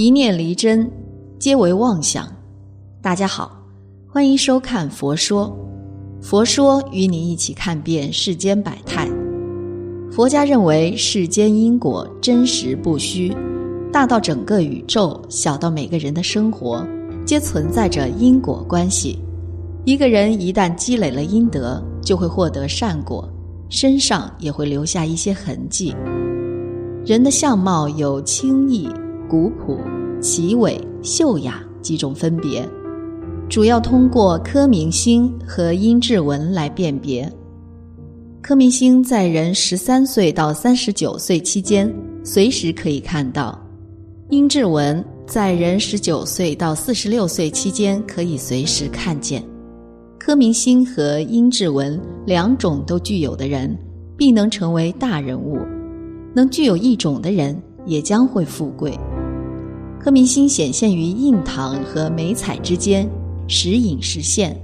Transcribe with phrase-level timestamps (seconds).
[0.00, 0.90] 一念离真，
[1.38, 2.26] 皆为妄想。
[3.02, 3.54] 大家好，
[4.08, 5.54] 欢迎收看《佛说》，
[6.24, 9.06] 佛说与你一起看遍世间百态。
[10.10, 13.36] 佛家认为世间因果真实不虚，
[13.92, 16.82] 大到整个宇宙，小到每个人的生活，
[17.26, 19.18] 皆存在着因果关系。
[19.84, 23.28] 一个人一旦积累了阴德，就会获得善果，
[23.68, 25.94] 身上也会留下一些痕迹。
[27.04, 28.88] 人的相貌有清逸。
[29.28, 29.78] 古朴、
[30.20, 32.62] 奇伟、秀雅几种分别，
[33.48, 37.30] 主要通过科明星和阴质纹来辨别。
[38.42, 41.90] 科明星在人十三岁到三十九岁期间
[42.22, 43.58] 随时可以看到，
[44.28, 49.42] 阴质纹在人十九岁到四十六岁期间可以随时看见。
[50.18, 53.74] 科明星和阴质纹两种都具有的人，
[54.18, 55.56] 必能成为大人物；
[56.34, 58.92] 能具有一种的人，也将会富贵。
[60.02, 63.06] 颗明星显现于印堂和眉彩之间，
[63.46, 64.58] 时隐时现。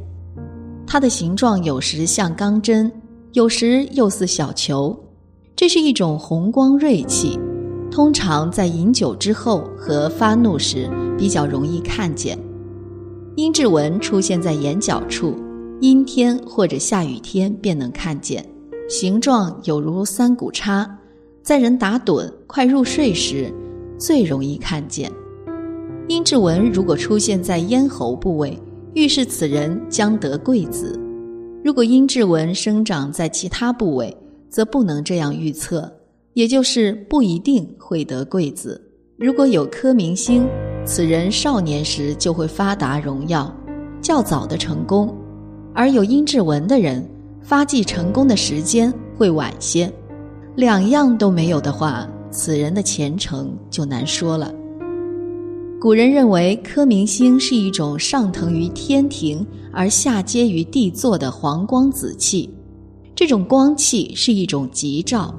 [0.86, 2.90] 它的形状有时像钢针，
[3.32, 4.98] 有时又似小球。
[5.54, 7.38] 这是一种红光锐气，
[7.90, 12.38] 通常在饮酒之后和发怒时比较容易看见。
[13.36, 15.34] 阴质纹出现在眼角处，
[15.82, 18.42] 阴天或者下雨天便能看见，
[18.88, 20.88] 形状有如三股叉，
[21.42, 23.52] 在人打盹快入睡时
[23.98, 25.12] 最容易看见。
[26.08, 28.56] 阴质纹如果出现在咽喉部位，
[28.94, 30.96] 预示此人将得贵子；
[31.64, 34.16] 如果阴质纹生长在其他部位，
[34.48, 35.92] 则不能这样预测，
[36.34, 38.80] 也就是不一定会得贵子。
[39.18, 40.46] 如果有颗明星，
[40.84, 43.52] 此人少年时就会发达荣耀，
[44.00, 45.08] 较早的成功；
[45.74, 47.04] 而有阴质纹的人，
[47.42, 49.92] 发迹成功的时间会晚些。
[50.54, 54.54] 两样都没有的话，此人的前程就难说了。
[55.78, 62.48] 古人认为，科明星是一种上腾于天庭而下接于地座的黄光紫气，
[63.14, 65.34] 这种光气是一种吉兆，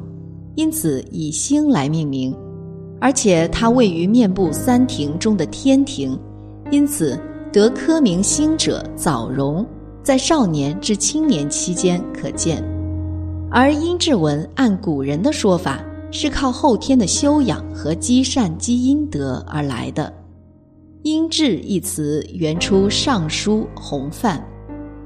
[0.54, 2.36] 因此以星来命名。
[3.02, 6.18] 而且它位于面部三庭中的天庭，
[6.70, 7.20] 因此
[7.52, 9.66] 得科明星者早荣，
[10.04, 12.64] 在少年至青年期间可见。
[13.50, 20.14] 而阴质纹按古人的说法，是靠后天的修养和积善积阴德而来的。
[21.04, 24.40] 阴质一词原出《尚书·洪范》，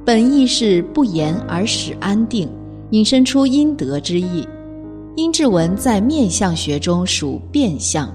[0.06, 2.50] 本意是不言而使安定，
[2.92, 4.48] 引申出阴德之意。
[5.18, 8.10] 阴质纹在面相学中属变相，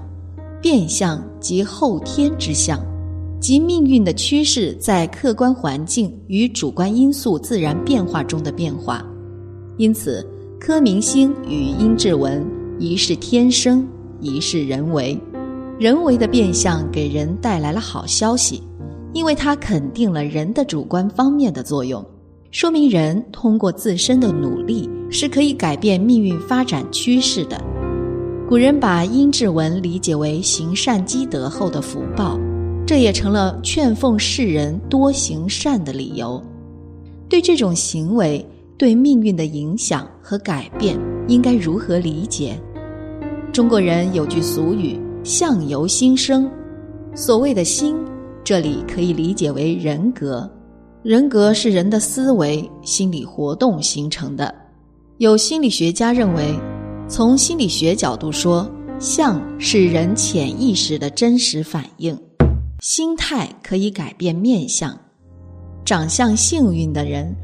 [0.59, 2.83] 变相即后天之相，
[3.39, 9.05] 即命运的趋势在客观环境与主观因素自然变化中的变化。
[9.77, 10.27] 因此，
[10.59, 12.43] 科明星与阴质纹，
[12.79, 13.87] 一是天生，
[14.19, 15.17] 一是人为。
[15.79, 18.63] 人为的变相给人带来了好消息，
[19.13, 22.03] 因为它肯定了人的主观方面的作用，
[22.49, 27.63] 说明人通过自身的努力是可以改变命运发展趋势的。
[28.49, 32.39] 古人把阴质文理解为行善积德后的福报，
[32.83, 36.41] 这也成了劝奉世人多行善的理由。
[37.29, 38.43] 对这种行为
[38.79, 42.59] 对命运的影响和改变，应该如何理解？
[43.53, 44.99] 中国人有句俗语。
[45.27, 46.49] 相由心生，
[47.13, 47.97] 所谓的心，
[48.45, 50.49] 这里可以理解为人格。
[51.03, 54.55] 人格是人的思维、心理活动形成的。
[55.17, 56.57] 有心理学家认为，
[57.09, 62.17] 从心理学角度说，相是人潜意识的真实反应，
[62.79, 64.97] 心态可以改变面相。
[65.83, 67.35] 长相幸运的人，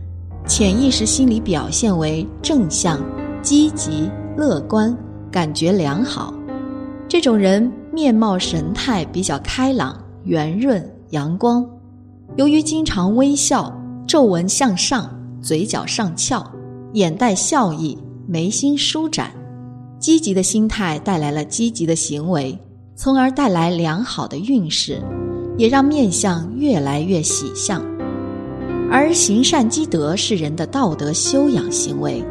[0.47, 3.03] 潜意识心理表现为正向、
[3.41, 4.97] 积极、乐观，
[5.29, 6.33] 感觉良好。
[7.13, 11.63] 这种人面貌神态比较开朗、圆润、阳光。
[12.37, 13.71] 由于经常微笑、
[14.07, 15.07] 皱纹向上、
[15.39, 16.43] 嘴角上翘、
[16.93, 17.95] 眼带笑意、
[18.25, 19.31] 眉心舒展，
[19.99, 22.57] 积极的心态带来了积极的行为，
[22.95, 24.99] 从而带来良好的运势，
[25.55, 27.85] 也让面相越来越喜相。
[28.89, 32.25] 而行善积德是人的道德修养行为，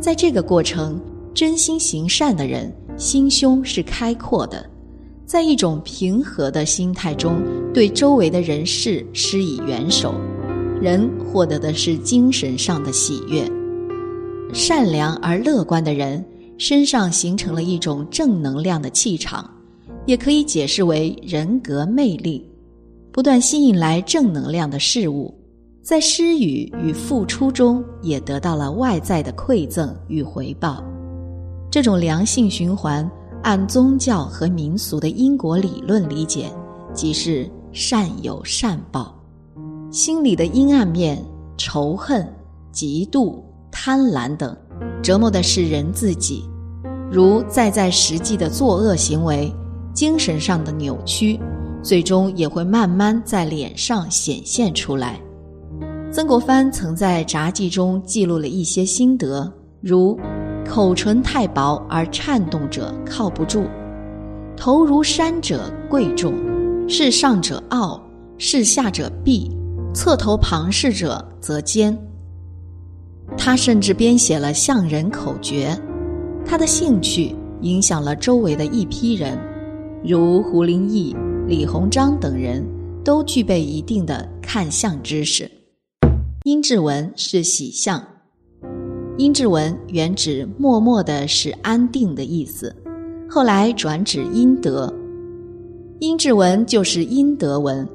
[0.00, 0.98] 在这个过程，
[1.34, 2.74] 真心行善的人。
[2.96, 4.64] 心胸是开阔的，
[5.26, 7.42] 在一种平和的心态中，
[7.72, 10.14] 对周围的人事施以援手，
[10.80, 13.44] 人获得的是精神上的喜悦。
[14.52, 16.22] 善良而乐观的人
[16.58, 19.50] 身上形成了一种正能量的气场，
[20.06, 22.46] 也可以解释为人格魅力，
[23.10, 25.34] 不断吸引来正能量的事物，
[25.82, 30.84] 在施予与付出中也得到了外在的馈赠与回报。
[31.72, 33.10] 这种良性循环
[33.42, 36.52] 按宗教和民俗的因果理论理解，
[36.92, 39.18] 即是善有善报。
[39.90, 41.24] 心里的阴暗面、
[41.56, 42.30] 仇恨、
[42.74, 44.54] 嫉妒、贪婪等，
[45.02, 46.44] 折磨的是人自己。
[47.10, 49.50] 如再在实际的作恶行为、
[49.94, 51.40] 精神上的扭曲，
[51.82, 55.18] 最终也会慢慢在脸上显现出来。
[56.12, 60.18] 曾国藩曾在札记中记录了一些心得，如：
[60.66, 63.64] 口唇太薄而颤动者靠不住，
[64.56, 66.32] 头如山者贵重，
[66.88, 68.00] 视上者傲，
[68.38, 69.50] 视下者鄙。
[69.94, 71.94] 侧头旁视者则奸。
[73.36, 75.78] 他甚至编写了相人口诀，
[76.46, 79.38] 他的兴趣影响了周围的一批人，
[80.02, 81.14] 如胡林翼、
[81.46, 82.64] 李鸿章等人
[83.04, 85.50] 都具备一定的看相知识。
[86.44, 88.02] 殷志文是喜相，
[89.18, 92.74] 阴骘文原指默默的是安定的意思，
[93.28, 94.90] 后来转指阴德，
[95.98, 97.86] 阴骘文就是阴德文。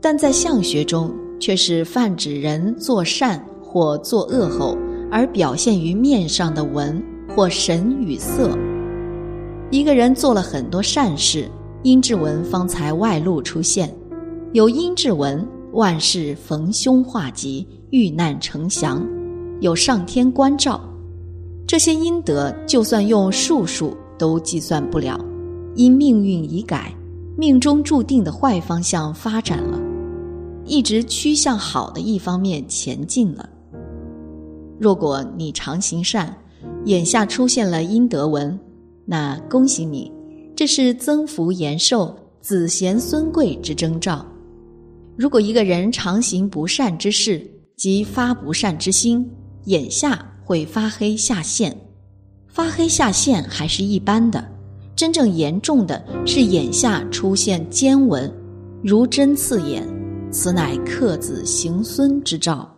[0.00, 4.76] 但在相学中，却是泛指人做善或做恶后，
[5.08, 8.50] 而表现于面上的纹或神与色。
[9.70, 11.48] 一个人做了很多善事，
[11.84, 13.88] 阴质文方才外露出现。
[14.52, 18.98] 有阴质文，万事逢凶化吉，遇难成祥；
[19.60, 20.80] 有上天关照，
[21.66, 25.18] 这些阴德就算用术数都计算不了。
[25.76, 26.92] 因命运已改，
[27.36, 29.78] 命中注定的坏方向发展了。
[30.64, 33.48] 一直趋向好的一方面前进了。
[34.78, 36.34] 若果你常行善，
[36.86, 38.58] 眼下出现了阴德文，
[39.04, 40.10] 那恭喜你，
[40.56, 44.24] 这是增福延寿、子贤孙贵之征兆。
[45.16, 47.46] 如果一个人常行不善之事，
[47.76, 49.28] 即发不善之心，
[49.64, 51.76] 眼下会发黑下陷。
[52.48, 54.44] 发黑下陷还是一般的，
[54.96, 58.32] 真正严重的是眼下出现尖纹，
[58.82, 59.86] 如针刺眼。
[60.32, 62.68] 此乃克子行孙之兆，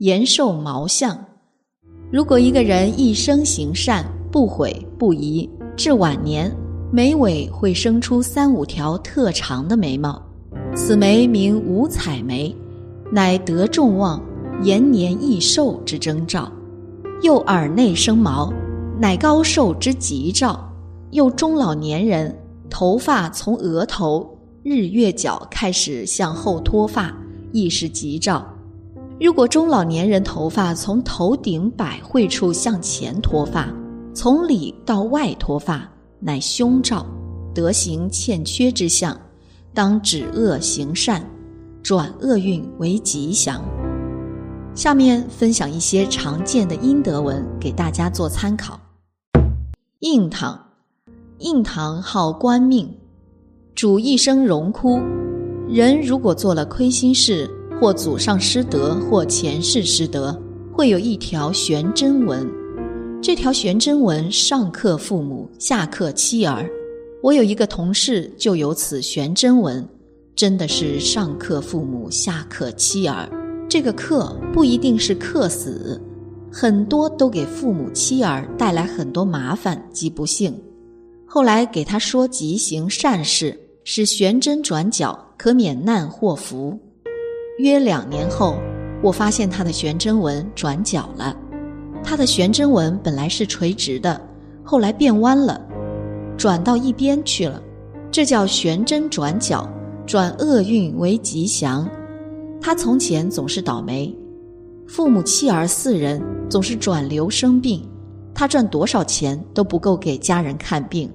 [0.00, 1.16] 延寿毛相。
[2.10, 6.52] 如果一个人一生行善，不悔不疑，至晚年
[6.90, 10.20] 眉尾会生出三五条特长的眉毛，
[10.74, 12.52] 此眉名五彩眉，
[13.12, 14.20] 乃得众望、
[14.62, 16.50] 延年益寿之征兆；
[17.22, 18.52] 又耳内生毛，
[18.98, 20.58] 乃高寿之吉兆；
[21.10, 22.34] 又中老年人
[22.70, 24.30] 头发从额头。
[24.62, 27.14] 日月角开始向后脱发，
[27.52, 28.42] 亦是吉兆；
[29.20, 33.68] 如果中老年人头发从头顶百会处向前脱发，
[34.14, 35.86] 从里到外脱发，
[36.18, 37.04] 乃凶兆，
[37.54, 39.14] 德行欠缺之象，
[39.74, 41.22] 当止恶行善，
[41.82, 43.62] 转厄运为吉祥。
[44.74, 48.78] 下面分享一些常见的阴德文给大家做参考。
[50.00, 50.60] 印堂，
[51.38, 52.92] 印堂好官命。
[53.76, 55.00] 主一生荣枯，
[55.68, 57.48] 人如果做了亏心事，
[57.80, 60.36] 或祖上失德，或前世失德，
[60.72, 62.44] 会有一条悬针纹。
[63.22, 66.68] 这条悬针纹上克父母，下克妻儿。
[67.22, 69.88] 我有一个同事就有此悬针纹，
[70.34, 73.28] 真的是上克父母，下克妻儿。
[73.68, 76.00] 这个克不一定是克死，
[76.50, 80.54] 很多都给父母妻儿带来很多麻烦及不幸。
[81.26, 83.60] 后来给他说吉行善事。
[83.86, 86.78] 使悬针转角，可免难祸福。
[87.58, 88.56] 约两年后，
[89.02, 91.36] 我发现他的悬针纹转角了。
[92.02, 94.18] 他的悬针纹本来是垂直的，
[94.62, 95.60] 后来变弯了，
[96.38, 97.62] 转到一边去了。
[98.10, 99.68] 这叫悬针转角，
[100.06, 101.86] 转厄运为吉祥。
[102.66, 104.10] 他从前总是倒霉，
[104.88, 106.18] 父母妻儿四人
[106.48, 107.86] 总是转流生病，
[108.34, 111.12] 他赚多少钱都不够给家人看病。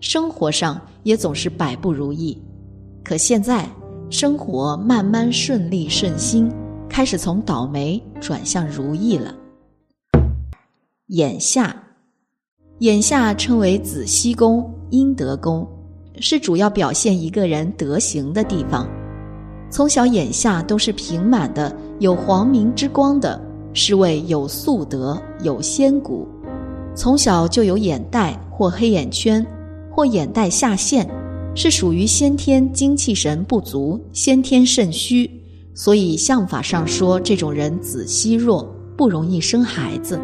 [0.00, 2.36] 生活上也总是百不如意，
[3.04, 3.68] 可现在
[4.10, 6.50] 生活慢慢顺利顺心，
[6.88, 9.32] 开始从倒霉转向如意了。
[11.06, 11.80] 眼下，
[12.80, 15.64] 眼下称为子息宫、阴德宫，
[16.18, 18.88] 是主要表现一个人德行的地方。
[19.70, 23.40] 从小眼下都是平满的，有黄明之光的，
[23.72, 26.26] 是为有素德、有仙骨。
[26.94, 29.46] 从小就有眼袋或黑眼圈。
[29.92, 31.06] 或眼袋下陷，
[31.52, 35.28] 是属于先天精气神不足，先天肾虚，
[35.74, 40.18] 所以相法上说这种人子息弱，不容易生孩子。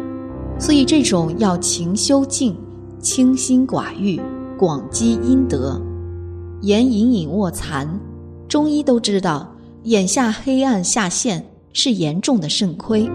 [0.57, 2.55] 所以这种要勤修静，
[3.01, 4.19] 清心寡欲，
[4.57, 5.79] 广积阴德。
[6.61, 7.87] 言隐隐卧蚕，
[8.47, 13.09] 中医都知道，眼下黑暗下陷是严重的肾亏，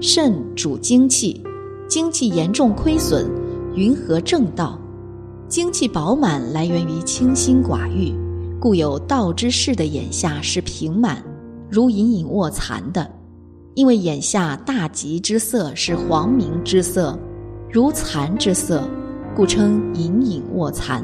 [0.00, 1.42] 肾主精气，
[1.88, 3.28] 精气严重亏损，
[3.74, 4.78] 云何正道？
[5.48, 8.14] 精气饱满来源于清心寡欲，
[8.60, 11.24] 故有道之士的眼下是平满，
[11.68, 13.10] 如隐隐卧蚕的。
[13.74, 17.18] 因为眼下大吉之色是黄明之色，
[17.70, 18.88] 如蚕之色，
[19.34, 21.02] 故称隐隐卧蚕。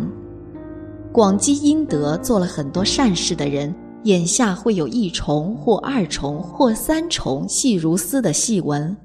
[1.15, 8.97] 广积阴德做了很多善事的人，眼下会有一重或二重或三重细如丝的细纹，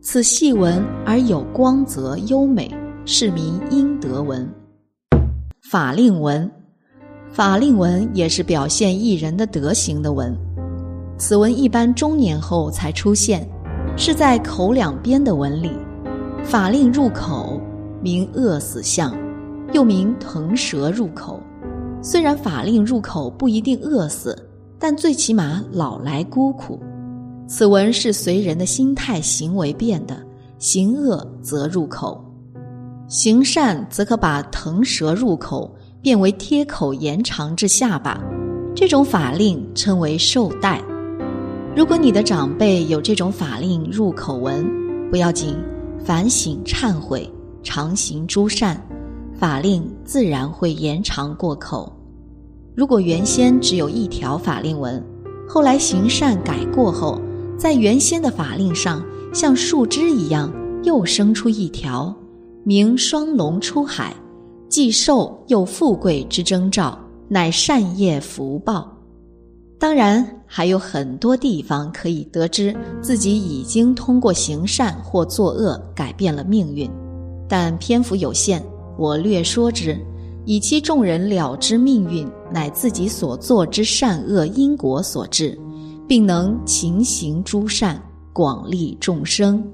[0.00, 2.72] 此细纹而有光泽优美，
[3.04, 4.48] 是名阴德纹。
[5.68, 6.48] 法令纹，
[7.32, 10.32] 法令纹也是表现一人的德行的纹。
[11.18, 13.44] 此纹一般中年后才出现，
[13.96, 15.72] 是在口两边的纹理。
[16.44, 17.60] 法令入口，
[18.00, 19.12] 名饿死相，
[19.72, 21.40] 又名腾蛇入口。
[22.02, 24.36] 虽然法令入口不一定饿死，
[24.78, 26.80] 但最起码老来孤苦。
[27.46, 30.20] 此纹是随人的心态行为变的，
[30.58, 32.24] 行恶则入口，
[33.08, 38.20] 行善则可把腾蛇入口变为贴口延长至下巴。
[38.74, 40.82] 这种法令称为寿带。
[41.76, 44.66] 如果你的长辈有这种法令入口纹，
[45.10, 45.56] 不要紧，
[46.04, 47.30] 反省忏悔，
[47.62, 48.82] 常行诸善，
[49.42, 51.92] 法令自然会延长过口。
[52.76, 55.04] 如果原先只有一条法令纹，
[55.48, 57.20] 后来行善改过后，
[57.58, 60.48] 在原先的法令上像树枝一样
[60.84, 62.14] 又生出一条，
[62.62, 64.14] 名双龙出海，
[64.68, 66.96] 既寿又富贵之征兆，
[67.26, 68.96] 乃善业福报。
[69.76, 76.88] 当然，还有很多地方可以得知自己已经通过行善或作恶改变了命运，
[77.48, 78.62] 但篇幅有限，
[78.98, 79.98] 我略说之，
[80.44, 85.58] 以期众人了知命运乃自己所做之善恶因果所致，
[86.06, 88.00] 并能勤行诸善，
[88.32, 89.64] 广利众生。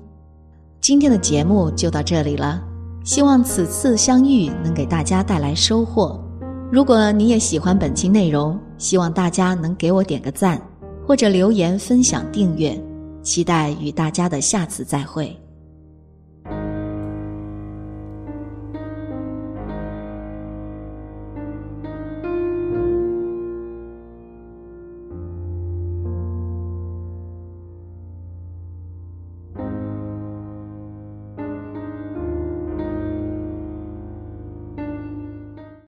[0.80, 2.62] 今天的节目就到这里了，
[3.04, 6.22] 希望此次相遇能给大家带来收获。
[6.70, 10.60] 如果你也喜欢本期内容，希望大家能给我点个赞，
[11.06, 12.78] 或者留言分享订阅，
[13.22, 15.34] 期待与大家的下次再会。